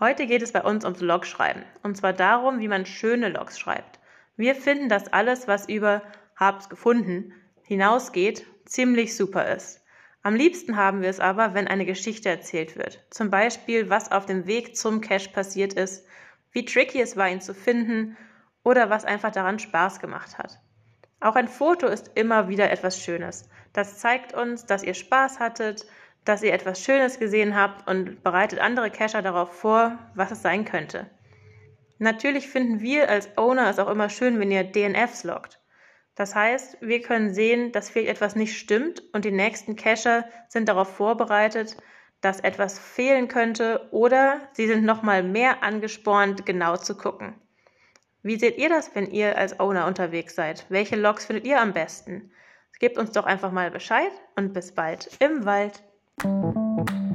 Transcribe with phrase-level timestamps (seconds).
[0.00, 1.62] Heute geht es bei uns ums Logschreiben.
[1.84, 4.00] Und zwar darum, wie man schöne Logs schreibt.
[4.36, 6.02] Wir finden, dass alles, was über
[6.34, 7.32] hab's gefunden
[7.62, 9.80] hinausgeht, ziemlich super ist.
[10.24, 13.04] Am liebsten haben wir es aber, wenn eine Geschichte erzählt wird.
[13.10, 16.04] Zum Beispiel, was auf dem Weg zum Cache passiert ist,
[16.50, 18.16] wie tricky es war, ihn zu finden
[18.64, 20.60] oder was einfach daran Spaß gemacht hat.
[21.20, 23.48] Auch ein Foto ist immer wieder etwas Schönes.
[23.72, 25.86] Das zeigt uns, dass ihr Spaß hattet,
[26.24, 30.64] dass ihr etwas Schönes gesehen habt und bereitet andere Cacher darauf vor, was es sein
[30.64, 31.10] könnte.
[31.98, 35.60] Natürlich finden wir als Owner es auch immer schön, wenn ihr DNFs loggt.
[36.14, 40.68] Das heißt, wir können sehen, dass vielleicht etwas nicht stimmt und die nächsten Cacher sind
[40.68, 41.76] darauf vorbereitet,
[42.20, 47.34] dass etwas fehlen könnte oder sie sind nochmal mehr angespornt, genau zu gucken.
[48.22, 50.66] Wie seht ihr das, wenn ihr als Owner unterwegs seid?
[50.68, 52.30] Welche Logs findet ihr am besten?
[52.78, 55.82] Gebt uns doch einfach mal Bescheid und bis bald im Wald.
[56.22, 57.11] Thank you.